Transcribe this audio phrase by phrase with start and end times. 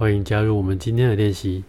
[0.00, 1.62] 欢迎加入我们今天的练习。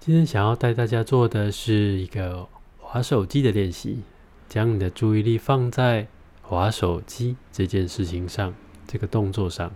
[0.00, 2.48] 今天想要带大家做的是一个
[2.80, 4.00] 滑手机的练习，
[4.48, 6.08] 将你的注意力放在
[6.42, 8.52] 滑手机这件事情上，
[8.88, 9.70] 这个动作上。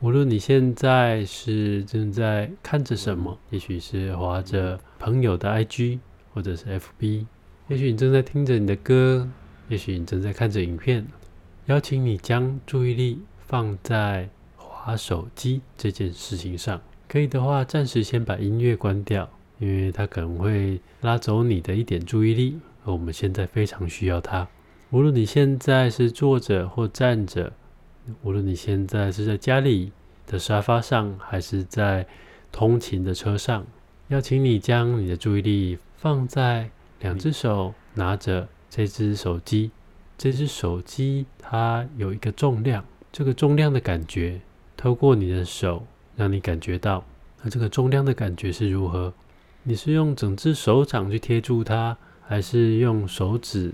[0.00, 5.98] 无论你现在是正在看着什么，也许是滑着朋友的 IG
[6.32, 7.26] 或者是 FB，
[7.68, 9.28] 也许你正在听着你的歌，
[9.68, 11.06] 也许你正在看着影片。
[11.66, 14.30] 邀请你将注意力放在
[14.86, 16.80] 滑手机这件事情上。
[17.08, 19.28] 可以的话，暂时先把音乐关掉。
[19.58, 24.46] 因为它可能会拉走你的一点注意力，而我们现在非常需要它。
[24.90, 27.52] 无论你现在是坐着或站着，
[28.22, 29.90] 无论你现在是在家里
[30.26, 32.06] 的沙发上，还是在
[32.52, 33.66] 通勤的车上，
[34.08, 39.72] 邀请你将你的注意力放在两只手拿着这只手机。
[40.18, 44.38] 这只手机它有一个重量，这个重量的感觉
[44.76, 47.04] 透过你的手让你感觉到。
[47.42, 49.12] 那这个重量的感觉是如何？
[49.62, 53.72] 你是用整只手掌去贴住它，还是用手指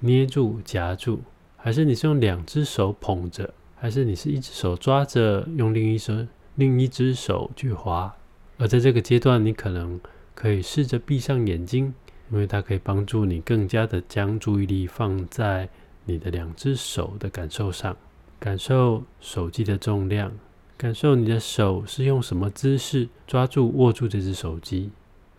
[0.00, 1.20] 捏住夹住？
[1.56, 3.52] 还是你是用两只手捧着？
[3.76, 6.14] 还是你是一只手抓着，用另一手
[6.54, 8.14] 另一只手去滑？
[8.58, 9.98] 而在这个阶段，你可能
[10.34, 11.94] 可以试着闭上眼睛，
[12.30, 15.68] 因为它可以帮助你更加的将注意力放在
[16.04, 17.96] 你的两只手的感受上，
[18.40, 20.32] 感受手机的重量，
[20.78, 24.90] 感受你的手是用什么姿势抓住握住这只手机。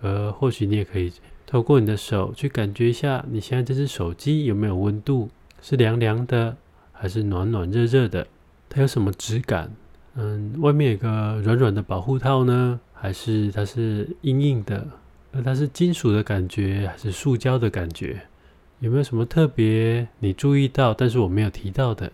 [0.01, 1.11] 而或许你也可以
[1.45, 5.29] 透过你的手去感觉一下，你现在这只手机有没有温度？
[5.61, 6.55] 是凉凉的，
[6.91, 8.27] 还是暖暖热热的？
[8.69, 9.71] 它有什么质感？
[10.15, 14.87] 嗯，外面有个软软的保护套呢，还是它是硬硬的？
[15.31, 18.21] 而它是金属的感觉，还是塑胶的感觉？
[18.79, 22.11] 有没有什么特别你注意到，但是我没有提到的？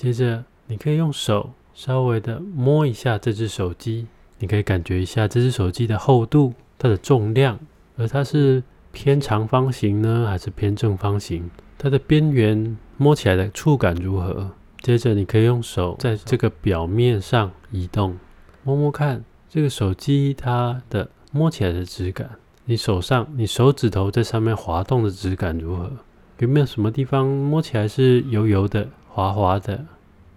[0.00, 4.06] 接着，你可以用手稍微的摸一下这只手机，
[4.38, 6.54] 你可以感觉一下这只手机的厚度。
[6.78, 7.60] 它的重量，
[7.98, 11.50] 而它是偏长方形呢，还是偏正方形？
[11.76, 14.50] 它的边缘摸起来的触感如何？
[14.80, 18.16] 接着你可以用手在这个表面上移动，
[18.62, 22.30] 摸摸看这个手机它的摸起来的质感。
[22.64, 25.92] 你手上，你手指头在上面滑动的质感如何？
[26.38, 28.88] 有没有什么地方摸起来是油油的、
[29.20, 29.84] 滑滑的？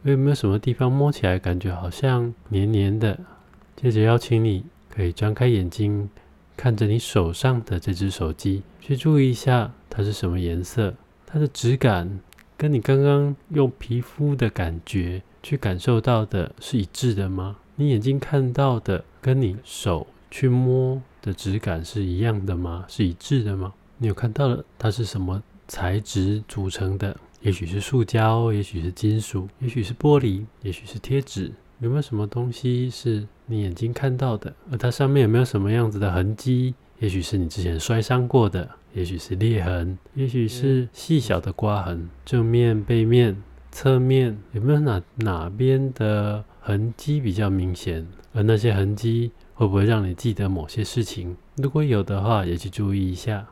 [0.04, 3.18] 有没有什么地方摸起来感觉好像黏黏的？
[3.78, 6.10] 接着邀请你可以张开眼睛。
[6.56, 10.94] 看着你手上的这只手机，去注意一下它是什么颜色，
[11.26, 12.20] 它的质感
[12.56, 17.56] 跟你刚刚用皮肤的感觉去感受到的是一致的吗？
[17.76, 22.86] 你眼睛看到的跟你手去摸的质感是一样的吗？
[22.88, 23.74] 是一致的吗？
[23.98, 27.18] 你有看到了它是什么材质组成的？
[27.44, 31.52] 也许是塑胶，也许是金属，也许是玻璃，也许是贴纸。
[31.80, 34.54] 有没有什么东西是你眼睛看到的？
[34.72, 36.74] 而它上面有没有什么样子的痕迹？
[37.00, 42.10] 也许是你之前摔伤过的，也许是裂痕，也许是细小的刮痕。
[42.24, 43.36] 正面、背面、
[43.74, 48.08] 侧面有没有哪哪边的痕迹比较明显？
[48.32, 51.36] 而那些痕迹会不会让你记得某些事情？
[51.58, 53.46] 如果有的话，也去注意一下。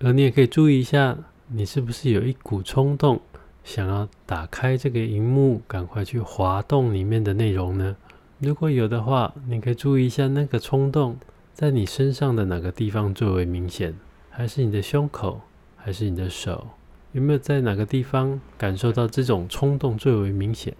[0.00, 1.14] 而你也可以注意一下，
[1.48, 3.20] 你是不是有一股冲动？
[3.64, 7.96] 想要打开这个荧幕，赶快去滑动里面的内容呢？
[8.38, 11.16] 如果有的话，你可以注意一下那个冲动
[11.54, 13.94] 在你身上的哪个地方最为明显？
[14.28, 15.40] 还是你的胸口？
[15.76, 16.68] 还是你的手？
[17.12, 20.74] 有没有在哪个地方感受到这种冲动最为明显？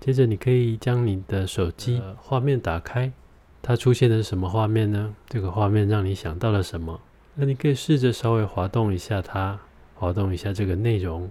[0.00, 3.12] 接着，你可以将你的手机画面打开，
[3.60, 5.14] 它出现的是什么画面呢？
[5.28, 7.00] 这个画面让你想到了什么？
[7.34, 9.58] 那你可以试着稍微滑动一下它，
[9.94, 11.30] 滑动一下这个内容。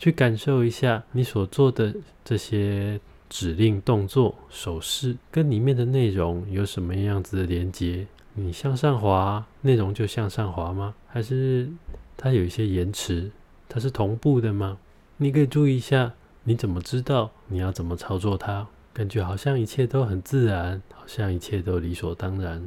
[0.00, 1.94] 去感受一下你所做的
[2.24, 8.06] 这些指令、动作、手势，跟里面的内容有什么样子的连接？
[8.32, 10.94] 你向上滑，内容就向上滑吗？
[11.06, 11.68] 还是
[12.16, 13.30] 它有一些延迟？
[13.68, 14.78] 它是同步的吗？
[15.18, 16.14] 你可以注意一下，
[16.44, 18.66] 你怎么知道你要怎么操作它？
[18.94, 22.66] 感觉好像一切都很自然，好像一切都理所当然。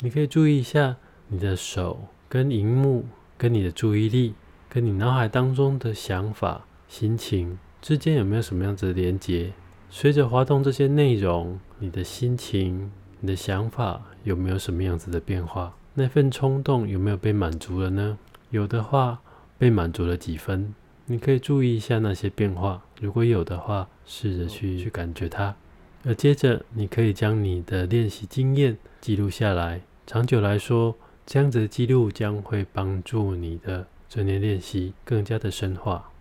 [0.00, 0.94] 你可以注意一下
[1.28, 1.98] 你的手
[2.28, 3.06] 跟荧幕，
[3.38, 4.34] 跟你的注意力，
[4.68, 6.66] 跟你脑海当中的想法。
[6.96, 9.52] 心情之间有没有什么样子的连接？
[9.90, 15.74] 随着滑动这些内容，你的心情、你的想法有没有什么样子的变化？
[15.94, 18.16] 那份冲动有没有被满足了呢？
[18.50, 19.20] 有的话，
[19.58, 20.72] 被满足了几分？
[21.06, 22.84] 你可以注意一下那些变化。
[23.00, 25.56] 如果有的话，试着去去感觉它。
[26.04, 29.80] 而接着，你可以将你的练习经验记录下来。
[30.06, 30.94] 长久来说，
[31.26, 36.12] 这样子的记录将会帮助你的正念练习更加的深化。